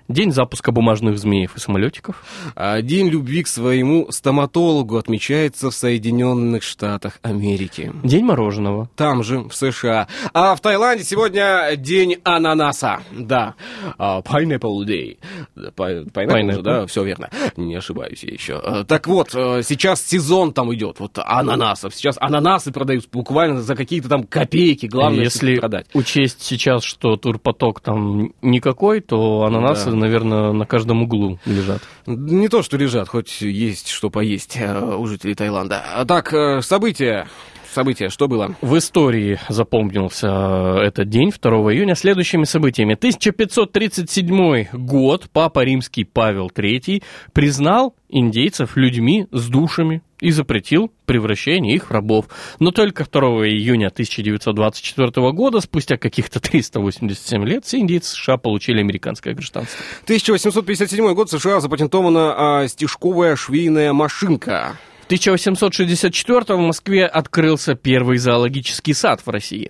[0.08, 2.24] День запуска бумажных змеев и самолетиков.
[2.56, 7.92] А День любви к своему стоматологу отмечается в Соединенных Штатах Америки.
[8.04, 8.88] День мороженого.
[8.96, 10.08] Там же, в США.
[10.32, 13.00] А в Таиланде сегодня день ананаса.
[13.18, 13.56] Да.
[13.98, 15.18] А, Pineapple Day.
[15.56, 16.62] Pineapple Pineapple.
[16.62, 17.30] да, все верно.
[17.58, 18.62] Не ошибаюсь я еще.
[18.64, 21.96] А, Так вот, э, сейчас сезон там идет, вот ананасов.
[21.96, 24.86] Сейчас ананасы продаются буквально за какие-то там копейки.
[24.86, 25.88] Главное, Если продать.
[25.96, 29.95] учесть сейчас, что турпоток там никакой, то ананасы, Да.
[29.96, 31.82] Наверное, на каждом углу лежат.
[32.06, 36.06] Не то, что лежат, хоть есть что поесть э, у жителей Таиланда.
[36.08, 37.28] Так, э, события.
[37.76, 38.56] События, что было?
[38.62, 42.94] В истории запомнился э, этот день, 2 июня, следующими событиями.
[42.94, 47.04] 1537 год Папа Римский Павел III
[47.34, 52.26] признал индейцев людьми с душами и запретил превращение их в рабов.
[52.60, 59.34] Но только 2 июня 1924 года, спустя каких-то 387 лет, все индейцы США получили американское
[59.34, 59.80] гражданство.
[60.04, 64.78] 1857 год, в США запатентована а, стежковая швейная машинка.
[65.02, 69.70] В 1864 в Москве открылся первый зоологический сад в России.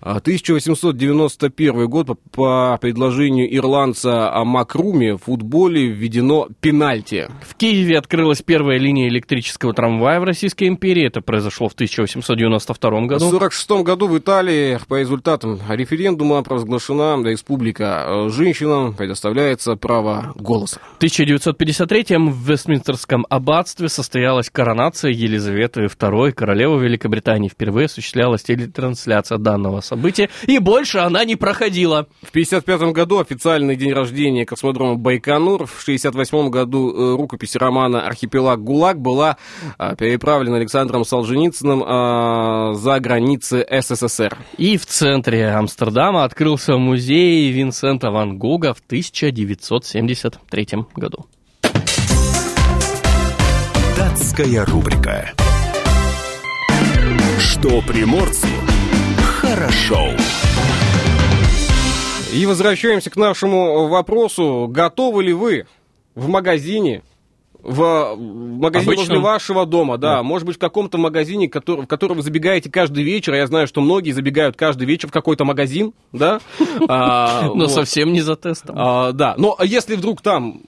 [0.00, 7.28] А, 1891 год по, по предложению ирландца Макруми в футболе введено пенальти.
[7.42, 11.06] В Киеве открылась первая линия электрического трамвая в Российской империи.
[11.06, 13.26] Это произошло в 1892 В году.
[13.26, 18.28] 1946 году в Италии по результатам референдума провозглашена республика.
[18.30, 20.80] Женщинам предоставляется право голоса.
[20.98, 27.48] В 1953-м в Вестминстерском аббатстве состоялась коронация Елизаветы II, королевы Великобритании.
[27.48, 32.06] Впервые осуществлялась телетрансляция данного события, и больше она не проходила.
[32.22, 35.66] В 1955 году официальный день рождения космодрома Байконур.
[35.66, 39.38] В 1968 году э, рукопись романа «Архипелаг ГУЛАГ» была
[39.78, 44.36] э, переправлена Александром Солженицыным э, за границы СССР.
[44.58, 51.24] И в центре Амстердама открылся музей Винсента Ван Гога в 1973 году.
[53.96, 55.32] Датская рубрика.
[57.38, 58.46] Что приморцу
[59.48, 60.10] хорошо.
[62.32, 64.68] И возвращаемся к нашему вопросу.
[64.70, 65.66] Готовы ли вы
[66.14, 67.02] в магазине,
[67.62, 68.18] в в
[68.60, 69.06] магазине Обычном?
[69.08, 70.22] возле вашего дома, да, Да.
[70.22, 73.80] может быть, в каком-то магазине, который, в который вы забегаете каждый вечер, я знаю, что
[73.80, 76.40] многие забегают каждый вечер в какой-то магазин, да,
[76.88, 78.76] А, Но совсем не за тестом.
[78.78, 80.62] А, да, но если вдруг там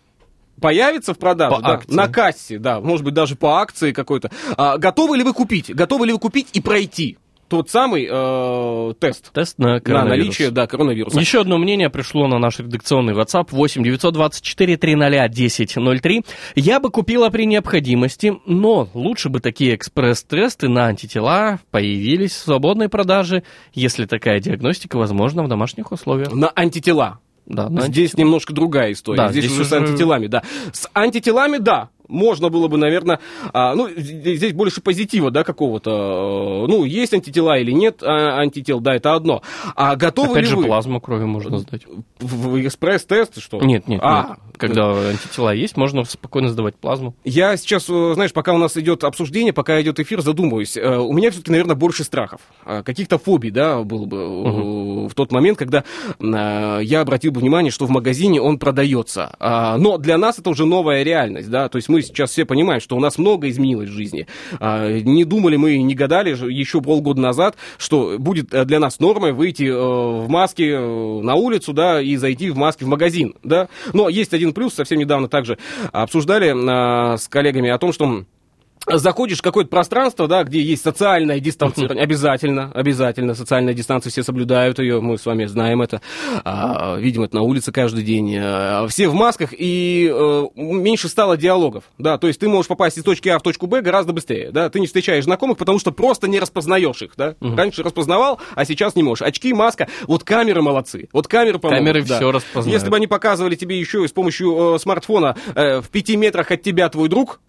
[0.60, 1.94] появится в продаже, По да, акции.
[1.94, 5.74] на кассе, да, может быть, даже по акции какой-то, а, готовы ли вы купить?
[5.74, 7.18] Готовы ли вы купить и пройти
[7.50, 10.24] тот самый э, тест Тест на на коронавирус.
[10.26, 11.18] наличие, да, коронавируса?
[11.18, 16.24] Еще одно мнение пришло на наш редакционный WhatsApp 8 924 300 1003.
[16.54, 22.88] Я бы купила при необходимости, но лучше бы такие экспресс-тесты на антитела появились в свободной
[22.88, 23.42] продаже,
[23.74, 26.32] если такая диагностика возможна в домашних условиях.
[26.32, 27.18] На антитела.
[27.46, 29.16] Да, на Здесь немножко другая история.
[29.16, 30.44] Да, здесь, здесь уже с антителами, да.
[30.72, 31.88] С антителами, да.
[32.10, 33.20] Можно было бы, наверное,
[33.52, 35.90] а, ну, здесь больше позитива, да, какого-то.
[35.90, 39.42] э, Ну, есть антитела или нет а, антител, да, это одно.
[39.76, 41.82] А готовы Опять ли же, вы плазму крови можно сдать.
[42.18, 43.60] в, экспресс-тест, что?
[43.60, 44.38] Нет, нет, А, нет.
[44.58, 47.14] Когда антитела есть, можно спокойно сдавать плазму.
[47.24, 50.76] Я сейчас, э, знаешь, пока у нас идет обсуждение, пока идет эфир, задумываюсь.
[50.76, 55.14] Э, У меня все-таки, наверное, больше страхов, э, каких-то фобий, да, было бы э, в
[55.14, 55.84] тот момент, когда
[56.18, 59.34] э, я обратил бы внимание, что в магазине он продается.
[59.38, 62.80] А, Но для нас это уже новая реальность, да, то есть мы сейчас все понимаем,
[62.80, 64.26] что у нас много изменилось в жизни.
[64.58, 69.32] А, Не думали мы, не гадали еще полгода назад, что будет э, для нас нормой
[69.32, 73.68] выйти э, в маске э, на улицу, да, и зайти в маске в магазин, да.
[73.92, 75.58] Но есть один плюс, совсем недавно также
[75.92, 78.24] обсуждали а, с коллегами о том, что
[78.86, 84.78] заходишь в какое-то пространство, да, где есть социальное дистанцирование, обязательно, обязательно, социальная дистанция, все соблюдают
[84.78, 86.00] ее, мы с вами знаем это,
[86.44, 91.36] А, видим это на улице каждый день, А, все в масках, и э, меньше стало
[91.36, 94.50] диалогов, да, то есть ты можешь попасть из точки А в точку Б гораздо быстрее,
[94.50, 98.64] да, ты не встречаешь знакомых, потому что просто не распознаешь их, да, раньше распознавал, а
[98.64, 102.16] сейчас не можешь, очки, маска, вот камеры молодцы, вот камеры помогут, Камеры да.
[102.16, 102.74] всё распознают.
[102.74, 106.50] Если бы они показывали тебе еще и с помощью э, смартфона э, в пяти метрах
[106.50, 107.40] от тебя твой друг,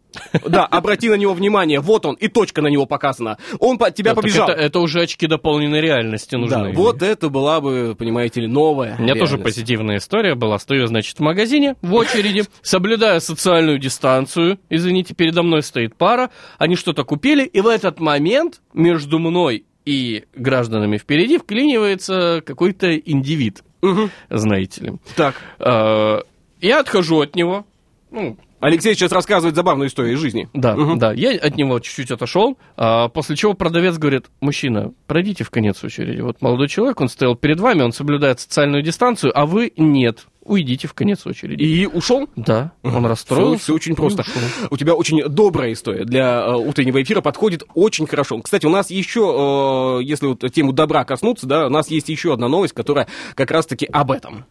[0.47, 3.37] да, обрати на него внимание, вот он, и точка на него показана.
[3.59, 4.49] Он по, тебя Да, побежал.
[4.49, 6.71] Это, это уже очки дополненной реальности нужны.
[6.71, 9.43] да, вот это была бы, понимаете ли, новая У меня тоже реальность.
[9.55, 10.59] позитивная история была.
[10.59, 14.59] Стою, значит, в магазине в очереди, соблюдая социальную дистанцию.
[14.69, 16.29] Извините, передо мной стоит пара.
[16.57, 23.63] Они что-то купили, и в этот момент между мной и гражданами впереди вклинивается какой-то индивид,
[23.81, 24.11] Мгм.
[24.29, 24.91] знаете ли.
[25.15, 26.19] Так, Э,
[26.59, 27.65] Я отхожу от него.
[28.11, 30.47] Ну, Алексей сейчас рассказывает забавную историю из жизни.
[30.53, 30.97] да, Мгм.
[30.99, 31.11] да.
[31.11, 36.21] Я от него чуть-чуть отошел, а, после чего продавец говорит, мужчина, пройдите в конец очереди.
[36.21, 40.27] Вот молодой человек, он стоял перед вами, он соблюдает социальную дистанцию, а вы нет.
[40.43, 41.61] Уйдите в конец очереди.
[41.61, 42.27] И ушел?
[42.35, 43.73] Да, он Все, расстроился.
[43.73, 44.23] очень просто.
[44.71, 48.39] У тебя очень добрая история для э, утреннего эфира, подходит очень хорошо.
[48.41, 52.33] Кстати, у нас еще, э, если вот тему добра коснуться, да, у нас есть еще
[52.33, 54.45] одна новость, которая как раз-таки об этом.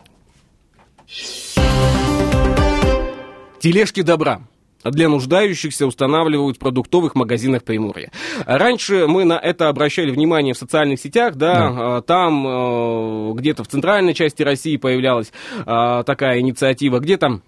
[3.61, 4.41] Тележки добра
[4.83, 8.11] для нуждающихся устанавливают в продуктовых магазинах Приморья.
[8.47, 13.69] Раньше мы на это обращали внимание в социальных сетях, да, а, там э, где-то в
[13.69, 15.31] центральной части России появлялась
[15.67, 17.43] а, такая инициатива, где там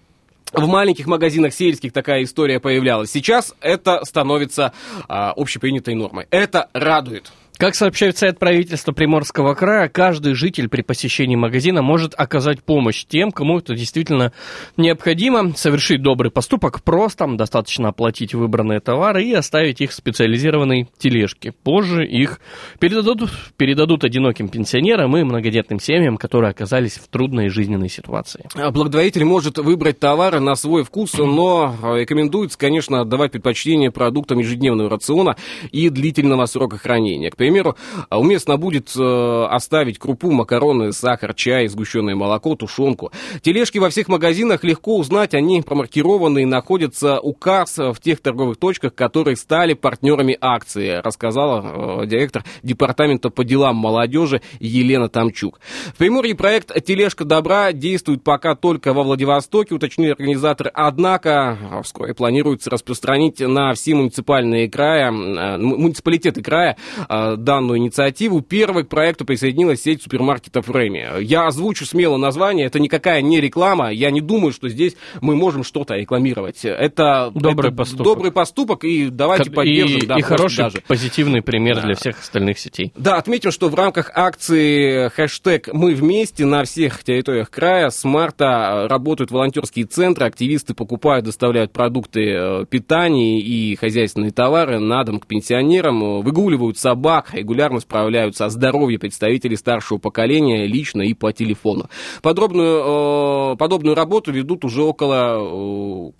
[0.52, 3.10] в маленьких магазинах сельских такая история появлялась.
[3.10, 4.74] Сейчас это становится
[5.08, 6.26] а, общепринятой нормой.
[6.30, 7.32] Это радует.
[7.62, 13.30] Как сообщает сайт правительства Приморского края, каждый житель при посещении магазина может оказать помощь тем,
[13.30, 14.32] кому это действительно
[14.76, 15.54] необходимо.
[15.54, 21.52] Совершить добрый поступок просто, достаточно оплатить выбранные товары и оставить их в специализированной тележке.
[21.62, 22.40] Позже их
[22.80, 28.48] передадут, передадут одиноким пенсионерам и многодетным семьям, которые оказались в трудной жизненной ситуации.
[28.56, 34.40] А Благотворитель может выбрать товары на свой вкус, но а, рекомендуется, конечно, отдавать предпочтение продуктам
[34.40, 35.36] ежедневного рациона
[35.70, 37.30] и длительного срока хранения.
[37.30, 37.76] К примеру, примеру,
[38.10, 43.12] уместно будет э, оставить крупу, макароны, сахар, чай, сгущенное молоко, тушенку.
[43.42, 48.56] Тележки во всех магазинах легко узнать, они промаркированы и находятся у касс в тех торговых
[48.56, 55.60] точках, которые стали партнерами акции, рассказала э, директор департамента по делам молодежи Елена Тамчук.
[55.94, 62.70] В Приморье проект «Тележка добра» действует пока только во Владивостоке, уточнили организаторы, однако вскоре планируется
[62.70, 66.76] распространить на все муниципальные края, э, муниципалитеты края
[67.08, 68.40] э, данную инициативу.
[68.40, 71.22] Первой к проекту присоединилась сеть супермаркетов Реми.
[71.22, 75.64] Я озвучу смело название, это никакая не реклама, я не думаю, что здесь мы можем
[75.64, 76.64] что-то рекламировать.
[76.64, 78.04] Это добрый это поступок.
[78.04, 79.98] Добрый поступок, и давайте и, поддержим.
[80.00, 80.82] И, да, и хороший, даже.
[80.86, 81.82] позитивный пример Да.
[81.82, 82.92] для всех остальных сетей.
[82.96, 88.86] Да, отметим, что в рамках акции хэштег «Мы вместе» на всех территориях края с марта
[88.88, 95.26] работают волонтерские центры, активисты покупают, доставляют продукты э, питания и хозяйственные товары на дом к
[95.26, 101.88] пенсионерам, выгуливают собак, регулярно справляются о здоровье представителей старшего поколения лично и по телефону.
[102.22, 106.12] Подробную, э, подобную работу ведут уже около э,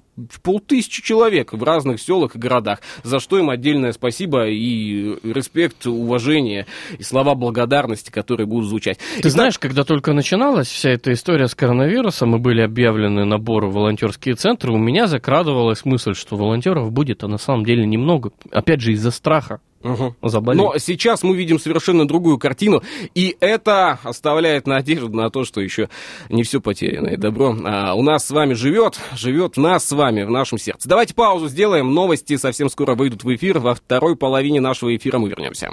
[0.42, 6.66] полтысячи человек в разных селах и городах, за что им отдельное спасибо и респект, уважение
[6.98, 8.98] и слова благодарности, которые будут звучать.
[9.22, 13.74] Ты знаешь, когда только начиналась вся эта история с коронавирусом и были объявлены наборы в
[13.74, 18.32] волонтерские центры, у меня закрадывалась мысль, что волонтеров будет, а на самом деле немного.
[18.50, 19.60] Опять же, из-за страха.
[19.82, 20.16] Угу.
[20.22, 20.62] Заболеть.
[20.62, 22.82] Но сейчас мы видим совершенно другую картину,
[23.14, 25.88] и это оставляет надежду на то, что еще
[26.28, 27.08] не все потеряно.
[27.08, 30.58] И добро а, у нас с вами живет, живет в нас с вами, в нашем
[30.58, 30.88] сердце.
[30.88, 33.58] Давайте паузу сделаем, новости совсем скоро выйдут в эфир.
[33.58, 35.70] Во второй половине нашего эфира мы вернемся.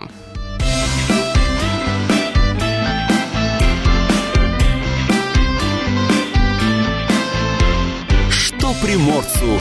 [8.30, 9.60] Что приморцу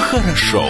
[0.00, 0.66] хорошо.